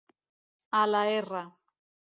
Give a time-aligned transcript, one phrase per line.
[0.79, 1.47] A la R